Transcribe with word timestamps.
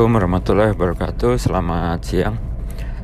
Assalamualaikum 0.00 0.32
warahmatullahi 0.32 0.72
wabarakatuh. 0.80 1.32
Selamat 1.36 2.00
siang. 2.00 2.40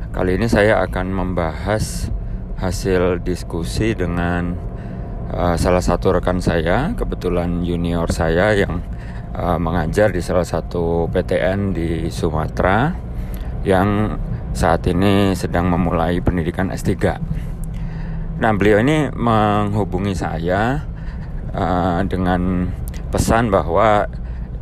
Kali 0.09 0.33
ini 0.33 0.49
saya 0.49 0.81
akan 0.81 1.13
membahas 1.13 2.09
hasil 2.57 3.21
diskusi 3.21 3.93
dengan 3.93 4.57
uh, 5.29 5.53
salah 5.61 5.85
satu 5.85 6.17
rekan 6.17 6.41
saya 6.41 6.97
Kebetulan 6.97 7.61
junior 7.61 8.09
saya 8.09 8.49
yang 8.57 8.81
uh, 9.37 9.61
mengajar 9.61 10.09
di 10.09 10.25
salah 10.25 10.41
satu 10.41 11.05
PTN 11.13 11.77
di 11.77 12.09
Sumatera 12.09 12.89
Yang 13.61 14.17
saat 14.57 14.81
ini 14.89 15.37
sedang 15.37 15.69
memulai 15.69 16.17
pendidikan 16.17 16.73
S3 16.73 16.97
Nah 18.41 18.51
beliau 18.57 18.81
ini 18.81 19.13
menghubungi 19.13 20.17
saya 20.17 20.81
uh, 21.53 22.01
dengan 22.09 22.73
pesan 23.13 23.53
bahwa 23.53 24.09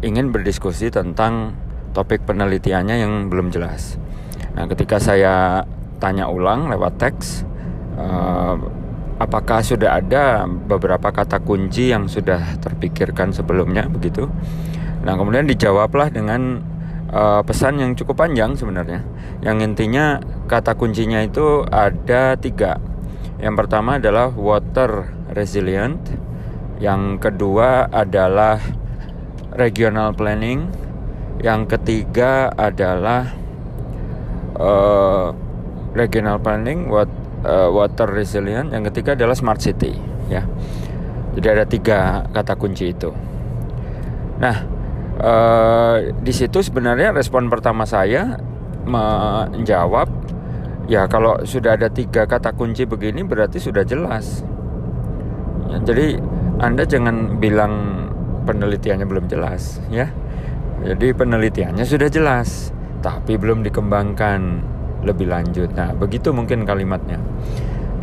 ingin 0.04 0.36
berdiskusi 0.36 0.92
tentang 0.92 1.64
topik 1.96 2.28
penelitiannya 2.28 3.00
yang 3.00 3.32
belum 3.32 3.56
jelas. 3.56 3.96
Nah, 4.54 4.68
ketika 4.68 5.00
saya 5.00 5.64
tanya 6.04 6.28
ulang 6.28 6.68
lewat 6.68 7.00
teks, 7.00 7.48
uh, 7.96 8.60
apakah 9.16 9.64
sudah 9.64 10.04
ada 10.04 10.44
beberapa 10.44 11.08
kata 11.16 11.40
kunci 11.40 11.96
yang 11.96 12.12
sudah 12.12 12.60
terpikirkan 12.60 13.32
sebelumnya 13.32 13.88
begitu? 13.88 14.28
Nah, 15.08 15.16
kemudian 15.16 15.48
dijawablah 15.48 16.12
dengan 16.12 16.60
uh, 17.16 17.42
pesan 17.48 17.80
yang 17.80 17.96
cukup 17.96 18.28
panjang 18.28 18.60
sebenarnya. 18.60 19.08
Yang 19.40 19.58
intinya 19.72 20.20
kata 20.52 20.76
kuncinya 20.76 21.24
itu 21.24 21.64
ada 21.72 22.36
tiga. 22.36 22.80
Yang 23.40 23.56
pertama 23.66 24.00
adalah 24.00 24.32
water 24.32 25.12
resilient, 25.36 26.00
yang 26.80 27.20
kedua 27.20 27.88
adalah 27.92 28.60
regional 29.56 30.12
planning. 30.16 30.85
Yang 31.46 31.78
ketiga 31.78 32.50
adalah 32.58 33.30
uh, 34.58 35.30
regional 35.94 36.42
planning, 36.42 36.90
what, 36.90 37.06
uh, 37.46 37.70
water 37.70 38.10
resilient. 38.10 38.74
Yang 38.74 38.90
ketiga 38.90 39.14
adalah 39.14 39.38
smart 39.38 39.62
city. 39.62 39.94
Ya, 40.26 40.42
jadi 41.38 41.62
ada 41.62 41.66
tiga 41.70 42.26
kata 42.34 42.58
kunci 42.58 42.98
itu. 42.98 43.14
Nah, 44.42 44.66
uh, 45.22 46.02
di 46.18 46.34
situ 46.34 46.66
sebenarnya 46.66 47.14
respon 47.14 47.46
pertama 47.46 47.86
saya 47.86 48.42
menjawab, 48.90 50.10
ya 50.90 51.06
kalau 51.06 51.46
sudah 51.46 51.78
ada 51.78 51.94
tiga 51.94 52.26
kata 52.26 52.58
kunci 52.58 52.90
begini 52.90 53.22
berarti 53.22 53.62
sudah 53.62 53.86
jelas. 53.86 54.42
Ya, 55.70 55.78
jadi 55.94 56.18
anda 56.58 56.90
jangan 56.90 57.38
bilang 57.38 58.02
penelitiannya 58.50 59.06
belum 59.06 59.30
jelas 59.30 59.78
ya. 59.94 60.10
Jadi 60.86 61.18
penelitiannya 61.18 61.82
sudah 61.82 62.10
jelas, 62.14 62.70
tapi 63.02 63.42
belum 63.42 63.66
dikembangkan 63.66 64.62
lebih 65.02 65.26
lanjut. 65.26 65.74
Nah, 65.74 65.98
begitu 65.98 66.30
mungkin 66.30 66.62
kalimatnya. 66.62 67.18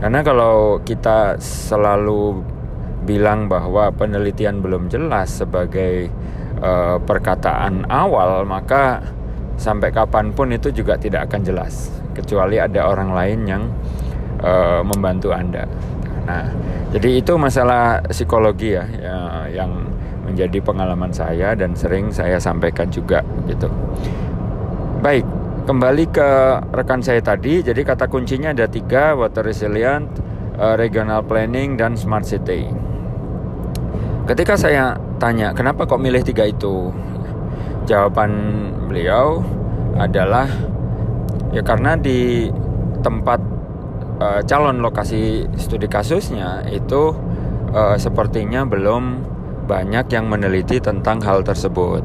Karena 0.03 0.27
kalau 0.27 0.83
kita 0.83 1.39
selalu 1.39 2.43
bilang 3.07 3.47
bahwa 3.47 3.95
penelitian 3.95 4.59
belum 4.59 4.91
jelas 4.91 5.43
sebagai 5.43 6.11
uh, 6.59 6.99
perkataan 6.99 7.87
awal, 7.87 8.43
maka 8.43 8.99
sampai 9.55 9.95
kapan 9.95 10.35
pun 10.35 10.51
itu 10.51 10.75
juga 10.75 10.99
tidak 10.99 11.31
akan 11.31 11.47
jelas, 11.47 11.95
kecuali 12.19 12.59
ada 12.59 12.91
orang 12.91 13.15
lain 13.15 13.41
yang 13.47 13.63
uh, 14.43 14.83
membantu 14.83 15.31
Anda. 15.31 15.71
Nah, 16.27 16.51
jadi 16.91 17.23
itu 17.23 17.39
masalah 17.39 18.03
psikologi 18.11 18.75
ya, 18.75 18.87
ya 18.99 19.19
yang 19.55 19.87
menjadi 20.33 20.65
pengalaman 20.65 21.13
saya 21.13 21.53
dan 21.53 21.77
sering 21.77 22.09
saya 22.09 22.41
sampaikan 22.41 22.89
juga 22.89 23.21
gitu. 23.45 23.69
Baik, 25.05 25.29
kembali 25.69 26.05
ke 26.09 26.29
rekan 26.73 27.05
saya 27.05 27.21
tadi. 27.21 27.61
Jadi 27.61 27.85
kata 27.85 28.09
kuncinya 28.09 28.57
ada 28.57 28.65
tiga: 28.65 29.13
water 29.13 29.45
resilient, 29.45 30.09
uh, 30.57 30.75
regional 30.81 31.21
planning, 31.21 31.77
dan 31.77 31.95
smart 31.95 32.25
city. 32.25 32.67
Ketika 34.25 34.57
saya 34.57 34.97
tanya 35.21 35.53
kenapa 35.53 35.85
kok 35.85 36.01
milih 36.01 36.25
tiga 36.25 36.49
itu, 36.49 36.95
jawaban 37.85 38.33
beliau 38.89 39.43
adalah 39.99 40.49
ya 41.53 41.61
karena 41.61 41.99
di 41.99 42.49
tempat 43.03 43.41
uh, 44.23 44.41
calon 44.47 44.79
lokasi 44.81 45.51
studi 45.59 45.91
kasusnya 45.91 46.65
itu 46.71 47.13
uh, 47.75 47.99
sepertinya 47.99 48.63
belum 48.63 49.32
banyak 49.65 50.07
yang 50.11 50.27
meneliti 50.27 50.83
tentang 50.83 51.23
hal 51.23 51.41
tersebut. 51.47 52.03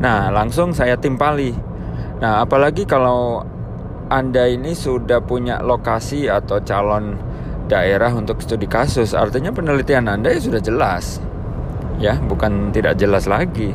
Nah, 0.00 0.32
langsung 0.32 0.72
saya 0.72 0.96
timpali. 0.96 1.52
Nah, 2.18 2.42
apalagi 2.42 2.82
kalau 2.82 3.44
Anda 4.08 4.48
ini 4.48 4.72
sudah 4.72 5.20
punya 5.22 5.60
lokasi 5.60 6.26
atau 6.26 6.58
calon 6.64 7.14
daerah 7.68 8.10
untuk 8.16 8.40
studi 8.40 8.64
kasus, 8.64 9.12
artinya 9.12 9.52
penelitian 9.52 10.08
Anda 10.08 10.32
ya 10.32 10.40
sudah 10.40 10.62
jelas. 10.64 11.20
Ya, 12.00 12.16
bukan 12.16 12.72
tidak 12.72 12.96
jelas 12.96 13.28
lagi, 13.28 13.74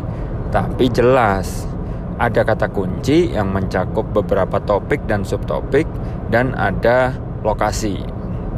tapi 0.50 0.90
jelas. 0.90 1.70
Ada 2.18 2.46
kata 2.46 2.70
kunci 2.70 3.34
yang 3.34 3.52
mencakup 3.52 4.06
beberapa 4.14 4.62
topik 4.62 5.06
dan 5.10 5.26
subtopik 5.26 5.86
dan 6.30 6.54
ada 6.56 7.14
lokasi. 7.42 8.00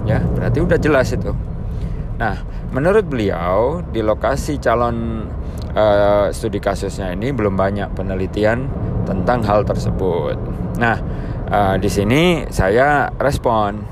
Ya, 0.06 0.22
berarti 0.38 0.60
udah 0.62 0.80
jelas 0.80 1.12
itu. 1.12 1.34
Nah, 2.16 2.36
menurut 2.72 3.04
beliau 3.12 3.84
di 3.92 4.00
lokasi 4.00 4.56
calon 4.64 5.28
uh, 5.76 6.32
studi 6.32 6.64
kasusnya 6.64 7.12
ini 7.12 7.36
belum 7.36 7.60
banyak 7.60 7.92
penelitian 7.92 8.72
tentang 9.04 9.44
hal 9.44 9.68
tersebut. 9.68 10.40
Nah, 10.80 10.98
uh, 11.52 11.76
di 11.76 11.92
sini 11.92 12.48
saya 12.48 13.12
respon 13.20 13.84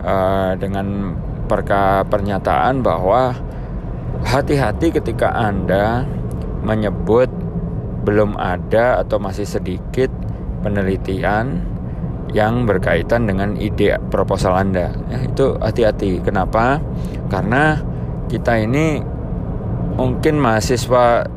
uh, 0.00 0.56
dengan 0.56 1.12
perka 1.44 2.08
pernyataan 2.08 2.80
bahwa 2.80 3.36
hati-hati 4.24 4.96
ketika 4.96 5.36
Anda 5.36 6.08
menyebut 6.64 7.28
belum 8.04 8.40
ada 8.40 9.04
atau 9.04 9.20
masih 9.20 9.44
sedikit 9.44 10.08
penelitian 10.64 11.73
yang 12.32 12.64
berkaitan 12.64 13.28
dengan 13.28 13.58
ide 13.58 13.98
proposal 14.08 14.56
Anda. 14.56 14.94
Ya, 15.10 15.18
itu 15.26 15.58
hati-hati. 15.60 16.22
Kenapa? 16.24 16.80
Karena 17.28 17.78
kita 18.30 18.58
ini 18.58 19.02
mungkin 19.94 20.40
mahasiswa 20.40 21.28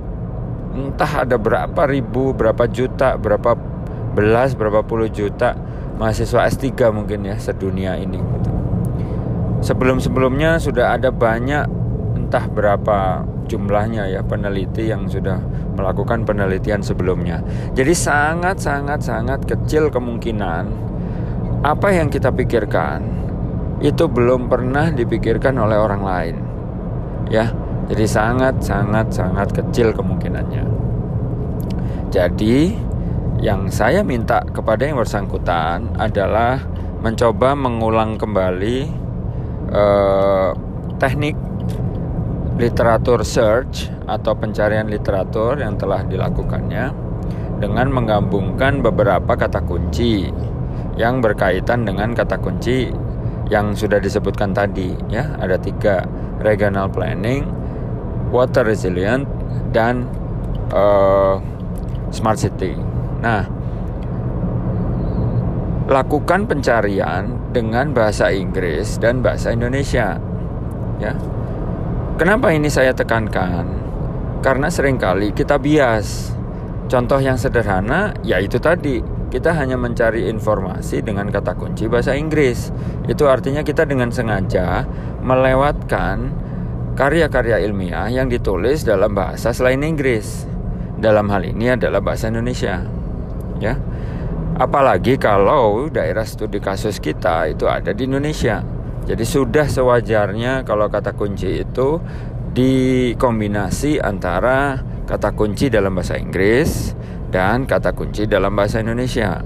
entah 0.78 1.12
ada 1.26 1.38
berapa 1.38 1.82
ribu, 1.90 2.34
berapa 2.38 2.70
juta, 2.70 3.18
berapa 3.18 3.58
belas, 4.14 4.58
berapa 4.58 4.82
puluh 4.86 5.10
juta 5.10 5.54
mahasiswa 5.98 6.46
S3 6.46 6.94
mungkin 6.94 7.26
ya 7.26 7.36
sedunia 7.42 7.98
ini 7.98 8.22
gitu. 8.22 8.52
Sebelum-sebelumnya 9.66 10.62
sudah 10.62 10.94
ada 10.94 11.10
banyak 11.10 11.66
entah 12.14 12.46
berapa 12.46 13.26
jumlahnya 13.48 14.12
ya 14.12 14.22
peneliti 14.22 14.92
yang 14.92 15.08
sudah 15.08 15.40
melakukan 15.80 16.28
penelitian 16.28 16.84
sebelumnya. 16.84 17.40
Jadi 17.74 17.94
sangat 17.96 18.60
sangat 18.60 19.02
sangat 19.02 19.48
kecil 19.48 19.88
kemungkinan 19.88 20.68
apa 21.66 21.88
yang 21.90 22.12
kita 22.12 22.30
pikirkan 22.30 23.02
itu 23.82 24.06
belum 24.10 24.50
pernah 24.50 24.94
dipikirkan 24.94 25.58
oleh 25.58 25.78
orang 25.78 26.02
lain. 26.04 26.36
Ya, 27.28 27.52
jadi 27.88 28.06
sangat 28.08 28.60
sangat 28.60 29.16
sangat 29.16 29.56
kecil 29.56 29.96
kemungkinannya. 29.96 30.66
Jadi 32.12 32.74
yang 33.38 33.70
saya 33.70 34.02
minta 34.02 34.42
kepada 34.50 34.82
yang 34.88 34.98
bersangkutan 34.98 35.94
adalah 36.02 36.58
mencoba 37.06 37.54
mengulang 37.54 38.18
kembali 38.18 38.78
eh, 39.70 40.50
teknik 40.98 41.38
literatur 42.58 43.22
search 43.22 43.86
atau 44.10 44.34
pencarian 44.34 44.90
literatur 44.90 45.62
yang 45.62 45.78
telah 45.78 46.02
dilakukannya 46.02 46.90
dengan 47.62 47.88
menggabungkan 47.94 48.82
beberapa 48.82 49.38
kata 49.38 49.62
kunci 49.62 50.30
yang 50.98 51.22
berkaitan 51.22 51.86
dengan 51.86 52.18
kata 52.18 52.42
kunci 52.42 52.90
yang 53.54 53.78
sudah 53.78 54.02
disebutkan 54.02 54.58
tadi 54.58 54.98
ya. 55.08 55.38
Ada 55.38 55.62
tiga 55.62 56.04
regional 56.42 56.90
planning 56.90 57.46
water 58.34 58.66
resilient 58.66 59.30
dan 59.70 60.10
uh, 60.74 61.38
smart 62.10 62.42
city. 62.42 62.74
Nah 63.22 63.46
lakukan 65.88 66.50
pencarian 66.50 67.38
dengan 67.56 67.96
bahasa 67.96 68.34
Inggris 68.34 69.00
dan 69.00 69.24
bahasa 69.24 69.56
Indonesia 69.56 70.20
ya 71.00 71.16
kenapa 72.18 72.52
ini 72.52 72.68
saya 72.68 72.92
tekankan 72.92 73.66
karena 74.42 74.68
sering 74.68 74.98
kali 74.98 75.32
kita 75.32 75.62
bias 75.62 76.34
contoh 76.90 77.22
yang 77.22 77.38
sederhana 77.38 78.18
yaitu 78.26 78.58
tadi 78.58 79.18
kita 79.28 79.52
hanya 79.52 79.76
mencari 79.76 80.32
informasi 80.32 81.04
dengan 81.04 81.28
kata 81.28 81.60
kunci 81.60 81.92
bahasa 81.92 82.16
Inggris. 82.16 82.72
Itu 83.12 83.28
artinya 83.28 83.60
kita 83.60 83.84
dengan 83.84 84.08
sengaja 84.08 84.88
melewatkan 85.20 86.32
karya-karya 86.96 87.60
ilmiah 87.68 88.08
yang 88.08 88.32
ditulis 88.32 88.88
dalam 88.88 89.12
bahasa 89.12 89.52
selain 89.52 89.84
Inggris. 89.84 90.48
Dalam 90.98 91.28
hal 91.30 91.44
ini 91.44 91.76
adalah 91.76 92.00
bahasa 92.00 92.32
Indonesia. 92.32 92.82
ya. 93.60 93.76
Apalagi 94.58 95.22
kalau 95.22 95.86
daerah 95.92 96.26
studi 96.26 96.58
kasus 96.58 96.98
kita 96.98 97.52
itu 97.52 97.70
ada 97.70 97.94
di 97.94 98.10
Indonesia. 98.10 98.77
Jadi 99.08 99.24
sudah 99.24 99.64
sewajarnya 99.72 100.68
kalau 100.68 100.92
kata 100.92 101.16
kunci 101.16 101.64
itu 101.64 101.98
dikombinasi 102.52 104.04
antara 104.04 104.84
kata 105.08 105.32
kunci 105.32 105.72
dalam 105.72 105.96
bahasa 105.96 106.20
Inggris 106.20 106.92
dan 107.32 107.64
kata 107.64 107.96
kunci 107.96 108.28
dalam 108.28 108.52
bahasa 108.52 108.84
Indonesia. 108.84 109.40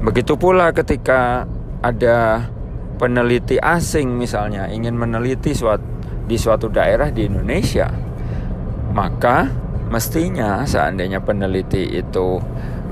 Begitu 0.00 0.40
pula 0.40 0.72
ketika 0.72 1.44
ada 1.84 2.48
peneliti 2.96 3.60
asing 3.60 4.16
misalnya 4.16 4.72
ingin 4.72 4.96
meneliti 4.96 5.52
suatu, 5.52 5.84
di 6.24 6.40
suatu 6.40 6.72
daerah 6.72 7.12
di 7.12 7.28
Indonesia, 7.28 7.92
maka 8.96 9.44
mestinya 9.92 10.64
seandainya 10.64 11.20
peneliti 11.20 12.00
itu 12.00 12.40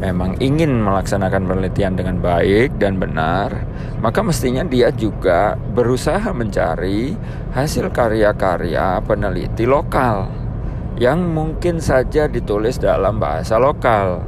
memang 0.02 0.34
ingin 0.42 0.82
melaksanakan 0.82 1.46
penelitian 1.46 1.94
dengan 1.94 2.18
baik 2.18 2.74
dan 2.82 2.98
benar, 2.98 3.54
maka 4.02 4.18
mestinya 4.26 4.66
dia 4.66 4.90
juga 4.90 5.54
berusaha 5.54 6.34
mencari 6.34 7.14
hasil 7.54 7.94
karya-karya 7.94 8.98
peneliti 9.06 9.62
lokal 9.62 10.26
yang 10.98 11.22
mungkin 11.30 11.78
saja 11.78 12.26
ditulis 12.26 12.82
dalam 12.82 13.22
bahasa 13.22 13.62
lokal. 13.62 14.26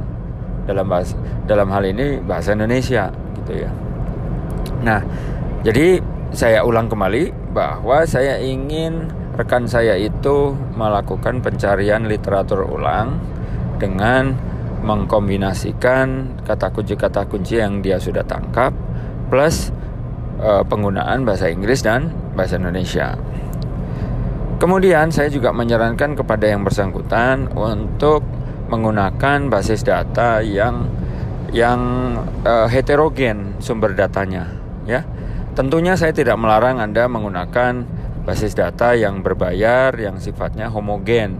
Dalam 0.65 0.89
bahasa 0.89 1.13
dalam 1.45 1.69
hal 1.69 1.85
ini 1.85 2.17
bahasa 2.23 2.57
Indonesia 2.57 3.13
gitu 3.37 3.67
ya. 3.67 3.71
Nah, 4.81 4.97
jadi 5.61 6.01
saya 6.33 6.65
ulang 6.65 6.89
kembali 6.89 7.53
bahwa 7.53 8.01
saya 8.07 8.41
ingin 8.41 9.11
rekan 9.37 9.69
saya 9.69 9.93
itu 9.99 10.57
melakukan 10.73 11.43
pencarian 11.43 12.09
literatur 12.09 12.65
ulang 12.65 13.21
dengan 13.77 14.54
mengkombinasikan 14.83 16.39
kata 16.43 16.73
kunci-kata 16.73 17.29
kunci 17.29 17.61
yang 17.61 17.79
dia 17.79 18.01
sudah 18.01 18.25
tangkap 18.27 18.75
plus 19.31 19.71
e, 20.39 20.61
penggunaan 20.67 21.23
bahasa 21.23 21.47
Inggris 21.47 21.85
dan 21.85 22.11
bahasa 22.35 22.59
Indonesia. 22.59 23.15
Kemudian 24.59 25.11
saya 25.11 25.27
juga 25.27 25.51
menyarankan 25.51 26.15
kepada 26.15 26.45
yang 26.47 26.63
bersangkutan 26.63 27.51
untuk 27.53 28.23
menggunakan 28.71 29.51
basis 29.51 29.85
data 29.85 30.39
yang 30.41 30.89
yang 31.53 31.79
e, 32.43 32.53
heterogen 32.67 33.55
sumber 33.61 33.95
datanya, 33.95 34.49
ya 34.83 35.05
Tentunya 35.55 35.95
saya 35.95 36.11
tidak 36.11 36.35
melarang 36.35 36.83
Anda 36.83 37.07
menggunakan 37.07 37.87
basis 38.27 38.59
data 38.59 38.91
yang 38.91 39.23
berbayar 39.23 39.95
yang 39.95 40.19
sifatnya 40.19 40.67
homogen. 40.67 41.39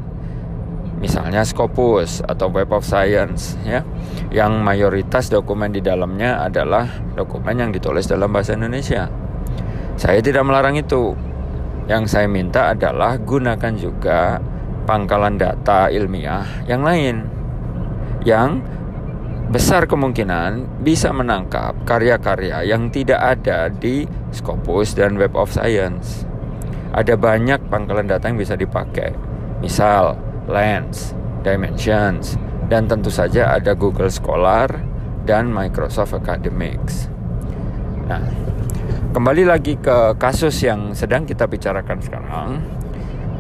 Misalnya 1.00 1.44
Scopus 1.44 2.24
atau 2.24 2.48
Web 2.50 2.72
of 2.72 2.88
Science 2.88 3.60
ya. 3.68 3.84
Yang 4.32 4.52
mayoritas 4.64 5.28
dokumen 5.28 5.76
di 5.76 5.84
dalamnya 5.84 6.44
adalah 6.44 6.88
dokumen 7.14 7.56
yang 7.60 7.72
ditulis 7.72 8.08
dalam 8.08 8.32
bahasa 8.32 8.56
Indonesia. 8.56 9.12
Saya 9.96 10.20
tidak 10.20 10.44
melarang 10.48 10.76
itu. 10.80 11.16
Yang 11.86 12.18
saya 12.18 12.26
minta 12.26 12.74
adalah 12.74 13.20
gunakan 13.22 13.74
juga 13.78 14.42
pangkalan 14.86 15.38
data 15.38 15.90
ilmiah 15.90 16.46
yang 16.70 16.86
lain 16.86 17.26
yang 18.26 18.62
besar 19.54 19.86
kemungkinan 19.86 20.82
bisa 20.82 21.14
menangkap 21.14 21.78
karya-karya 21.86 22.66
yang 22.66 22.90
tidak 22.90 23.22
ada 23.22 23.70
di 23.70 24.10
Scopus 24.34 24.98
dan 24.98 25.22
Web 25.22 25.38
of 25.38 25.54
Science. 25.54 26.26
Ada 26.90 27.14
banyak 27.14 27.70
pangkalan 27.70 28.10
data 28.10 28.26
yang 28.26 28.42
bisa 28.42 28.58
dipakai. 28.58 29.14
Misal, 29.62 30.18
Lens, 30.46 31.14
Dimensions, 31.42 32.38
dan 32.70 32.90
tentu 32.90 33.14
saja 33.14 33.54
ada 33.54 33.78
Google 33.78 34.10
Scholar 34.10 34.70
dan 35.26 35.50
Microsoft 35.50 36.14
Academics. 36.18 37.10
Nah, 38.06 38.22
kembali 39.14 39.44
lagi 39.46 39.78
ke 39.82 40.14
kasus 40.22 40.62
yang 40.62 40.94
sedang 40.94 41.26
kita 41.26 41.50
bicarakan 41.50 41.98
sekarang. 42.02 42.50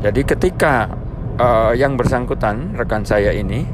Jadi 0.02 0.22
ketika 0.26 0.90
uh, 1.38 1.74
yang 1.74 1.98
bersangkutan 1.98 2.74
rekan 2.78 3.06
saya 3.06 3.34
ini 3.34 3.66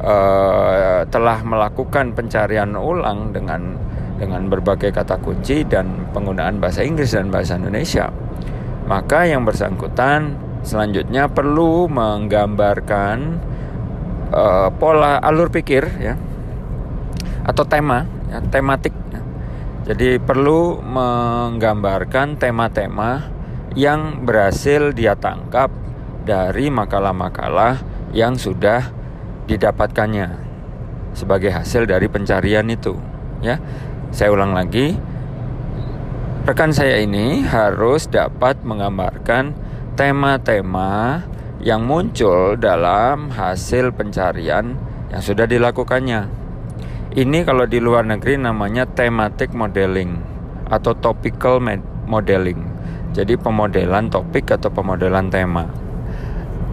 uh, 0.00 1.04
telah 1.08 1.38
melakukan 1.44 2.12
pencarian 2.12 2.76
ulang 2.76 3.32
dengan 3.32 3.76
dengan 4.14 4.46
berbagai 4.46 4.94
kata 4.94 5.18
kunci 5.20 5.66
dan 5.66 6.06
penggunaan 6.14 6.62
bahasa 6.62 6.86
Inggris 6.86 7.12
dan 7.12 7.28
bahasa 7.28 7.58
Indonesia. 7.58 8.08
Maka 8.84 9.24
yang 9.24 9.48
bersangkutan 9.48 10.36
selanjutnya 10.64 11.28
perlu 11.30 11.86
menggambarkan 11.86 13.38
uh, 14.32 14.68
pola 14.74 15.20
alur 15.20 15.52
pikir 15.52 15.86
ya 16.00 16.16
atau 17.44 17.64
tema 17.68 18.08
ya, 18.32 18.40
tematik. 18.48 18.96
Ya. 19.12 19.20
Jadi 19.92 20.16
perlu 20.16 20.80
menggambarkan 20.80 22.40
tema-tema 22.40 23.28
yang 23.76 24.24
berhasil 24.24 24.96
dia 24.96 25.12
tangkap 25.12 25.68
dari 26.24 26.72
makalah-makalah 26.72 27.84
yang 28.16 28.40
sudah 28.40 28.88
didapatkannya 29.44 30.40
sebagai 31.12 31.52
hasil 31.52 31.86
dari 31.86 32.08
pencarian 32.08 32.66
itu 32.72 32.96
ya 33.44 33.60
saya 34.10 34.32
ulang 34.32 34.56
lagi 34.56 34.96
rekan 36.48 36.72
saya 36.72 36.98
ini 37.02 37.44
harus 37.44 38.08
dapat 38.08 38.60
menggambarkan 38.64 39.52
tema-tema 39.94 41.22
yang 41.62 41.86
muncul 41.86 42.58
dalam 42.58 43.30
hasil 43.30 43.94
pencarian 43.94 44.74
yang 45.14 45.22
sudah 45.22 45.46
dilakukannya. 45.46 46.26
Ini 47.14 47.46
kalau 47.46 47.62
di 47.70 47.78
luar 47.78 48.02
negeri 48.02 48.34
namanya 48.34 48.90
thematic 48.90 49.54
modeling 49.54 50.18
atau 50.66 50.98
topical 50.98 51.62
modeling. 52.10 52.58
Jadi 53.14 53.38
pemodelan 53.38 54.10
topik 54.10 54.50
atau 54.50 54.74
pemodelan 54.74 55.30
tema. 55.30 55.70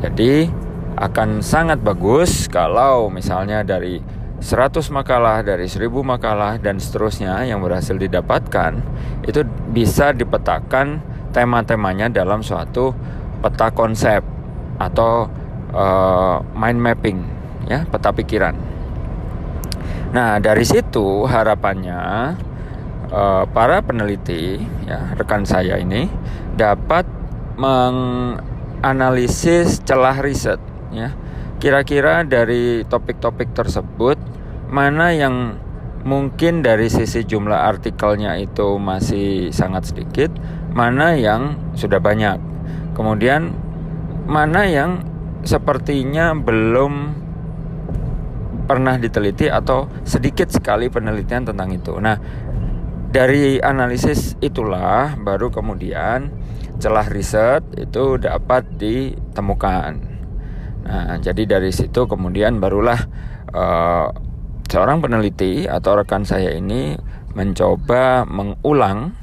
Jadi 0.01 0.50
akan 0.97 1.45
sangat 1.45 1.77
bagus 1.85 2.50
kalau 2.50 3.13
misalnya 3.13 3.62
dari 3.62 4.01
100 4.41 4.81
makalah 4.89 5.45
dari 5.45 5.69
1000 5.69 5.94
makalah 6.01 6.57
dan 6.57 6.81
seterusnya 6.81 7.45
yang 7.45 7.62
berhasil 7.62 7.94
didapatkan 7.94 8.81
itu 9.29 9.45
bisa 9.69 10.09
dipetakan 10.18 11.10
tema-temanya 11.31 12.10
dalam 12.12 12.44
suatu 12.44 12.94
peta 13.42 13.71
konsep 13.73 14.23
atau 14.78 15.30
uh, 15.73 16.44
mind 16.54 16.80
mapping 16.80 17.26
ya 17.66 17.85
peta 17.88 18.11
pikiran. 18.14 18.56
Nah 20.11 20.40
dari 20.44 20.66
situ 20.68 21.23
harapannya 21.26 22.35
uh, 23.11 23.45
para 23.50 23.81
peneliti 23.81 24.59
ya 24.85 25.16
rekan 25.16 25.45
saya 25.47 25.78
ini 25.80 26.09
dapat 26.56 27.06
menganalisis 27.57 29.80
celah 29.88 30.21
riset 30.21 30.59
ya. 30.92 31.11
Kira-kira 31.61 32.26
dari 32.26 32.81
topik-topik 32.90 33.54
tersebut 33.54 34.18
mana 34.73 35.14
yang 35.14 35.61
mungkin 36.02 36.66
dari 36.66 36.90
sisi 36.90 37.21
jumlah 37.21 37.69
artikelnya 37.69 38.33
itu 38.42 38.81
masih 38.81 39.54
sangat 39.54 39.94
sedikit, 39.94 40.33
mana 40.71 41.16
yang 41.16 41.59
sudah 41.75 41.99
banyak. 41.99 42.40
Kemudian 42.95 43.51
mana 44.28 44.68
yang 44.68 45.04
sepertinya 45.44 46.35
belum 46.35 47.21
pernah 48.69 48.95
diteliti 48.95 49.51
atau 49.51 49.92
sedikit 50.07 50.47
sekali 50.47 50.87
penelitian 50.87 51.44
tentang 51.44 51.75
itu. 51.75 51.99
Nah, 51.99 52.16
dari 53.11 53.59
analisis 53.59 54.40
itulah 54.40 55.19
baru 55.19 55.51
kemudian 55.51 56.31
celah 56.80 57.11
riset 57.11 57.68
itu 57.75 58.16
dapat 58.16 58.63
ditemukan. 58.80 59.92
Nah, 60.87 61.19
jadi 61.19 61.59
dari 61.59 61.69
situ 61.75 62.07
kemudian 62.07 62.63
barulah 62.63 62.97
uh, 63.51 64.07
seorang 64.71 65.04
peneliti 65.04 65.68
atau 65.68 65.99
rekan 65.99 66.23
saya 66.23 66.56
ini 66.56 66.95
mencoba 67.35 68.23
mengulang 68.23 69.13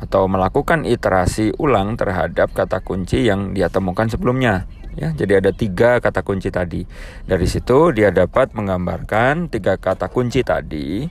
atau 0.00 0.24
melakukan 0.26 0.88
iterasi 0.88 1.52
ulang 1.60 1.94
terhadap 2.00 2.56
kata 2.56 2.80
kunci 2.80 3.28
yang 3.28 3.52
dia 3.52 3.68
temukan 3.68 4.08
sebelumnya. 4.08 4.64
Ya, 4.98 5.14
jadi 5.14 5.38
ada 5.38 5.54
tiga 5.54 6.02
kata 6.02 6.26
kunci 6.26 6.50
tadi. 6.50 6.82
Dari 7.24 7.46
situ 7.46 7.94
dia 7.94 8.10
dapat 8.10 8.56
menggambarkan 8.56 9.52
tiga 9.52 9.78
kata 9.78 10.10
kunci 10.10 10.42
tadi 10.42 11.06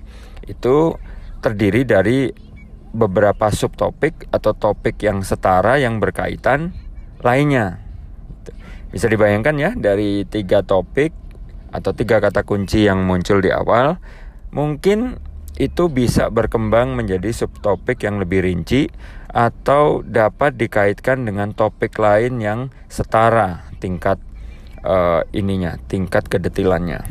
itu 0.49 0.75
terdiri 1.39 1.87
dari 1.87 2.27
beberapa 2.89 3.53
subtopik 3.53 4.27
atau 4.33 4.51
topik 4.57 4.99
yang 4.99 5.21
setara 5.21 5.77
yang 5.77 6.01
berkaitan 6.01 6.73
lainnya. 7.21 7.79
Bisa 8.89 9.05
dibayangkan 9.05 9.55
ya 9.61 9.71
dari 9.77 10.25
tiga 10.25 10.65
topik 10.65 11.13
atau 11.69 11.93
tiga 11.93 12.17
kata 12.17 12.41
kunci 12.41 12.89
yang 12.89 13.05
muncul 13.05 13.37
di 13.39 13.53
awal, 13.53 14.01
mungkin 14.49 15.21
itu 15.59 15.91
bisa 15.91 16.31
berkembang 16.31 16.95
menjadi 16.95 17.35
subtopik 17.35 18.07
yang 18.07 18.23
lebih 18.23 18.47
rinci 18.47 18.87
atau 19.27 20.01
dapat 20.01 20.55
dikaitkan 20.55 21.27
dengan 21.27 21.51
topik 21.51 21.99
lain 21.99 22.39
yang 22.39 22.59
setara 22.87 23.67
tingkat 23.83 24.17
uh, 24.81 25.27
ininya, 25.35 25.75
tingkat 25.91 26.31
kedetilannya. 26.31 27.03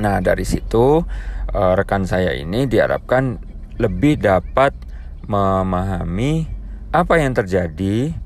Nah, 0.00 0.24
dari 0.24 0.48
situ 0.48 1.04
uh, 1.52 1.72
rekan 1.76 2.08
saya 2.08 2.32
ini 2.32 2.64
diharapkan 2.64 3.36
lebih 3.76 4.16
dapat 4.16 4.72
memahami 5.28 6.48
apa 6.88 7.20
yang 7.20 7.36
terjadi 7.36 8.16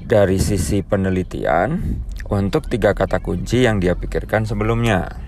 dari 0.00 0.40
sisi 0.40 0.80
penelitian 0.80 2.00
untuk 2.32 2.64
tiga 2.68 2.96
kata 2.96 3.20
kunci 3.20 3.68
yang 3.68 3.76
dia 3.76 3.92
pikirkan 3.92 4.48
sebelumnya. 4.48 5.27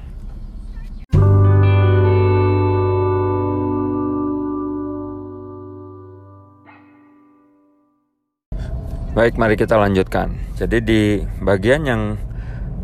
Baik, 9.11 9.43
mari 9.43 9.59
kita 9.59 9.75
lanjutkan. 9.75 10.39
Jadi 10.55 10.79
di 10.87 11.03
bagian 11.43 11.83
yang 11.83 12.15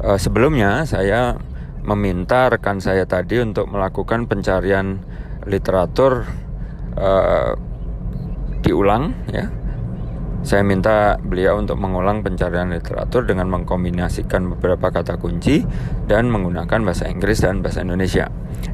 uh, 0.02 0.18
sebelumnya 0.18 0.82
saya 0.82 1.38
meminta 1.86 2.50
rekan 2.50 2.82
saya 2.82 3.06
tadi 3.06 3.38
untuk 3.38 3.70
melakukan 3.70 4.26
pencarian 4.26 5.06
literatur 5.46 6.26
uh, 6.98 7.54
diulang 8.58 9.14
ya. 9.30 9.54
Saya 10.42 10.66
minta 10.66 11.14
beliau 11.22 11.62
untuk 11.62 11.78
mengulang 11.78 12.26
pencarian 12.26 12.74
literatur 12.74 13.22
dengan 13.22 13.46
mengkombinasikan 13.46 14.50
beberapa 14.58 14.90
kata 14.90 15.22
kunci 15.22 15.62
dan 16.10 16.26
menggunakan 16.26 16.82
bahasa 16.82 17.06
Inggris 17.06 17.38
dan 17.38 17.62
bahasa 17.62 17.86
Indonesia. 17.86 18.26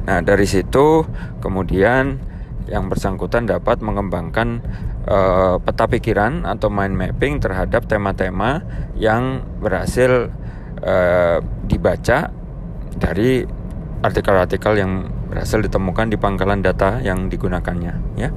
Nah, 0.09 0.25
dari 0.25 0.49
situ 0.49 1.05
kemudian 1.37 2.17
yang 2.65 2.89
bersangkutan 2.89 3.45
dapat 3.45 3.77
mengembangkan 3.85 4.63
uh, 5.07 5.59
peta 5.59 5.85
pikiran 5.87 6.47
atau 6.47 6.71
mind 6.71 6.95
mapping 6.95 7.39
terhadap 7.43 7.87
tema-tema 7.87 8.63
yang 8.95 9.43
berhasil 9.59 10.31
uh, 10.83 11.37
dibaca 11.67 12.31
dari 12.95 13.43
artikel-artikel 14.03 14.73
yang 14.77 15.07
berhasil 15.31 15.63
ditemukan 15.63 16.11
di 16.11 16.17
pangkalan 16.19 16.61
data 16.61 16.99
yang 16.99 17.31
digunakannya 17.31 18.19
ya. 18.19 18.29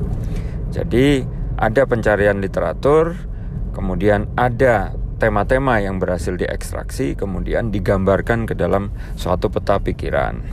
Jadi 0.70 1.26
ada 1.56 1.82
pencarian 1.88 2.38
literatur, 2.38 3.16
kemudian 3.72 4.28
ada 4.36 4.92
tema-tema 5.16 5.80
yang 5.80 5.96
berhasil 5.96 6.36
diekstraksi, 6.36 7.16
kemudian 7.16 7.72
digambarkan 7.72 8.44
ke 8.44 8.52
dalam 8.52 8.92
suatu 9.16 9.48
peta 9.48 9.80
pikiran. 9.80 10.44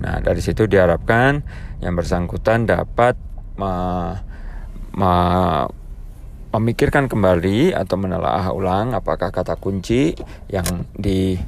Nah, 0.00 0.20
dari 0.20 0.40
situ 0.40 0.64
diharapkan 0.68 1.44
yang 1.80 1.96
bersangkutan 1.96 2.68
dapat 2.68 3.16
me, 3.56 3.72
memikirkan 4.94 7.06
kembali 7.06 7.74
atau 7.74 7.96
menelaah 7.98 8.50
ulang 8.50 8.94
apakah 8.94 9.30
kata 9.30 9.56
kunci 9.58 10.14
yang 10.50 10.64
di 10.98 11.38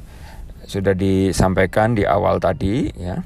sudah 0.67 0.95
disampaikan 0.95 1.95
di 1.99 2.07
awal 2.07 2.39
tadi 2.39 2.87
ya 2.95 3.23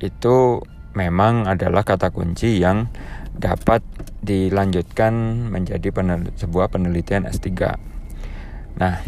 itu 0.00 0.60
memang 0.96 1.48
adalah 1.48 1.84
kata 1.84 2.10
kunci 2.10 2.60
yang 2.60 2.88
dapat 3.36 3.82
dilanjutkan 4.22 5.12
menjadi 5.48 5.88
penel 5.90 6.30
sebuah 6.36 6.68
penelitian 6.68 7.26
S3. 7.26 7.48
Nah, 8.76 9.00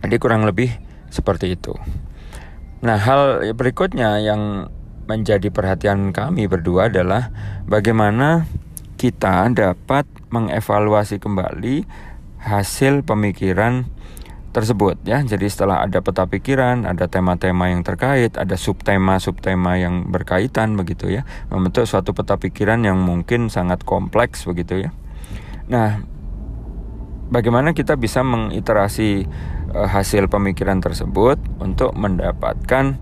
jadi 0.00 0.16
kurang 0.16 0.48
lebih 0.48 0.72
seperti 1.12 1.54
itu. 1.54 1.76
Nah, 2.80 2.96
hal 2.96 3.52
berikutnya 3.52 4.24
yang 4.24 4.72
menjadi 5.04 5.52
perhatian 5.52 6.14
kami 6.14 6.48
berdua 6.48 6.88
adalah 6.88 7.28
bagaimana 7.66 8.46
kita 9.00 9.48
dapat 9.48 10.04
mengevaluasi 10.28 11.16
kembali 11.24 11.88
hasil 12.36 13.00
pemikiran 13.08 13.88
tersebut 14.52 15.00
ya. 15.08 15.24
Jadi 15.24 15.48
setelah 15.48 15.80
ada 15.80 16.04
peta 16.04 16.28
pikiran, 16.28 16.84
ada 16.84 17.08
tema-tema 17.08 17.72
yang 17.72 17.80
terkait, 17.80 18.36
ada 18.36 18.60
subtema-subtema 18.60 19.80
yang 19.80 20.12
berkaitan 20.12 20.76
begitu 20.76 21.08
ya, 21.08 21.24
membentuk 21.48 21.88
suatu 21.88 22.12
peta 22.12 22.36
pikiran 22.36 22.84
yang 22.84 23.00
mungkin 23.00 23.48
sangat 23.48 23.88
kompleks 23.88 24.44
begitu 24.44 24.84
ya. 24.84 24.90
Nah, 25.72 26.04
bagaimana 27.32 27.72
kita 27.72 27.96
bisa 27.96 28.20
mengiterasi 28.20 29.24
uh, 29.72 29.88
hasil 29.88 30.28
pemikiran 30.28 30.84
tersebut 30.84 31.40
untuk 31.56 31.96
mendapatkan 31.96 33.00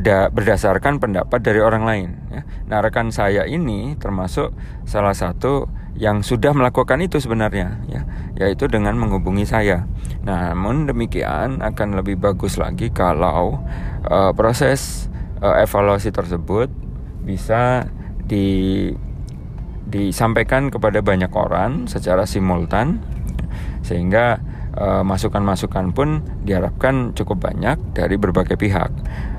da 0.00 0.32
berdasarkan 0.32 0.96
pendapat 0.96 1.44
dari 1.44 1.60
orang 1.60 1.84
lain 1.84 2.08
ya. 2.32 2.42
Nah, 2.70 2.78
rekan 2.80 3.12
saya 3.12 3.44
ini 3.44 3.98
termasuk 4.00 4.56
salah 4.88 5.12
satu 5.12 5.68
yang 5.94 6.26
sudah 6.26 6.50
melakukan 6.56 6.98
itu 7.04 7.22
sebenarnya 7.22 7.78
ya 7.86 8.02
yaitu 8.34 8.66
dengan 8.66 8.98
menghubungi 8.98 9.46
saya. 9.46 9.86
Namun 10.24 10.88
demikian 10.88 11.60
akan 11.60 12.00
lebih 12.00 12.18
bagus 12.18 12.56
lagi 12.56 12.90
kalau 12.90 13.60
uh, 14.08 14.32
proses 14.32 15.06
uh, 15.44 15.60
evaluasi 15.60 16.10
tersebut 16.10 16.72
bisa 17.22 17.86
di 18.24 18.90
disampaikan 19.84 20.72
kepada 20.72 21.04
banyak 21.04 21.30
orang 21.30 21.86
secara 21.86 22.24
simultan 22.24 23.04
sehingga 23.84 24.40
masukan-masukan 25.06 25.86
uh, 25.86 25.94
pun 25.94 26.08
diharapkan 26.42 27.14
cukup 27.14 27.46
banyak 27.46 27.78
dari 27.94 28.18
berbagai 28.18 28.58
pihak. 28.58 28.90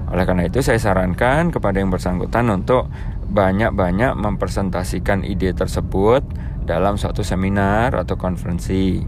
Oleh 0.09 0.23
karena 0.23 0.45
itu 0.45 0.61
saya 0.61 0.77
sarankan 0.77 1.49
kepada 1.49 1.81
yang 1.81 1.89
bersangkutan 1.89 2.45
untuk 2.53 2.89
banyak-banyak 3.25 4.13
mempresentasikan 4.13 5.25
ide 5.25 5.51
tersebut 5.57 6.21
dalam 6.65 6.97
suatu 6.97 7.25
seminar 7.25 7.97
atau 7.97 8.13
konferensi. 8.17 9.01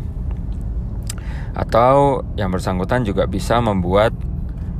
Atau 1.53 2.25
yang 2.37 2.49
bersangkutan 2.53 3.05
juga 3.05 3.25
bisa 3.25 3.61
membuat 3.61 4.13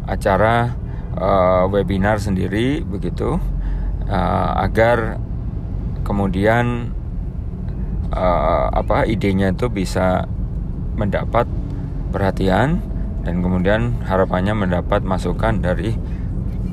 acara 0.06 0.74
uh, 1.18 1.66
webinar 1.70 2.22
sendiri 2.22 2.82
begitu 2.86 3.38
uh, 4.10 4.52
agar 4.62 5.20
kemudian 6.06 6.96
uh, 8.14 8.68
apa 8.72 9.06
idenya 9.10 9.52
itu 9.52 9.68
bisa 9.68 10.26
mendapat 10.98 11.46
perhatian 12.10 12.82
dan 13.28 13.44
kemudian 13.44 14.00
harapannya 14.08 14.56
mendapat 14.56 15.04
masukan 15.04 15.60
dari 15.60 16.00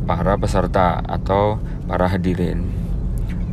para 0.07 0.39
peserta 0.39 1.03
atau 1.03 1.59
para 1.91 2.07
hadirin. 2.07 2.63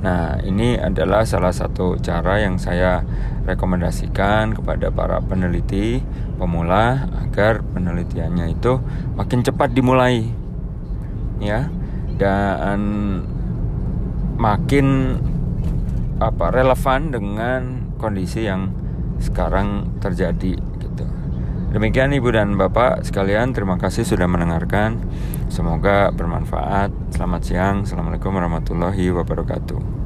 Nah, 0.05 0.37
ini 0.45 0.77
adalah 0.77 1.25
salah 1.25 1.49
satu 1.49 1.97
cara 1.97 2.45
yang 2.45 2.61
saya 2.61 3.01
rekomendasikan 3.49 4.53
kepada 4.53 4.93
para 4.93 5.17
peneliti 5.17 6.05
pemula 6.37 7.09
agar 7.25 7.65
penelitiannya 7.73 8.53
itu 8.53 8.77
makin 9.17 9.41
cepat 9.41 9.73
dimulai. 9.73 10.29
Ya. 11.41 11.73
Dan 12.21 12.81
makin 14.37 15.17
apa 16.21 16.53
relevan 16.53 17.09
dengan 17.09 17.61
kondisi 17.97 18.45
yang 18.45 18.69
sekarang 19.17 19.97
terjadi 19.97 20.57
Demikian 21.71 22.11
Ibu 22.11 22.35
dan 22.35 22.59
Bapak 22.59 23.07
sekalian, 23.07 23.55
terima 23.55 23.79
kasih 23.79 24.03
sudah 24.03 24.27
mendengarkan. 24.27 24.99
Semoga 25.47 26.11
bermanfaat. 26.11 27.15
Selamat 27.15 27.41
siang. 27.47 27.87
Assalamualaikum 27.87 28.35
warahmatullahi 28.35 29.07
wabarakatuh. 29.15 30.00